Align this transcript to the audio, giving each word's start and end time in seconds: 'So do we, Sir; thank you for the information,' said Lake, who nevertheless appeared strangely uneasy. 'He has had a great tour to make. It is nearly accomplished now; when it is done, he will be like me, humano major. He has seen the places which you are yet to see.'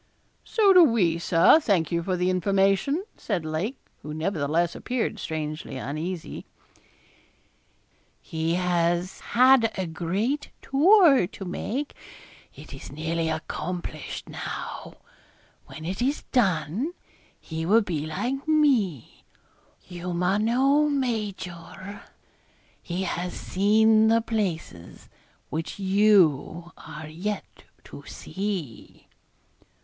'So 0.43 0.73
do 0.73 0.83
we, 0.83 1.19
Sir; 1.19 1.59
thank 1.59 1.91
you 1.91 2.01
for 2.01 2.17
the 2.17 2.31
information,' 2.31 3.05
said 3.17 3.45
Lake, 3.45 3.77
who 4.01 4.15
nevertheless 4.15 4.73
appeared 4.75 5.19
strangely 5.19 5.77
uneasy. 5.77 6.43
'He 8.19 8.55
has 8.55 9.19
had 9.19 9.71
a 9.77 9.85
great 9.85 10.49
tour 10.59 11.27
to 11.27 11.45
make. 11.45 11.93
It 12.55 12.73
is 12.73 12.91
nearly 12.91 13.29
accomplished 13.29 14.27
now; 14.27 14.95
when 15.67 15.85
it 15.85 16.01
is 16.01 16.23
done, 16.31 16.93
he 17.39 17.63
will 17.63 17.81
be 17.83 18.07
like 18.07 18.47
me, 18.47 19.23
humano 19.83 20.89
major. 20.89 22.01
He 22.81 23.03
has 23.03 23.33
seen 23.35 24.07
the 24.07 24.21
places 24.21 25.09
which 25.51 25.77
you 25.77 26.71
are 26.75 27.07
yet 27.07 27.65
to 27.83 28.03
see.' 28.07 29.05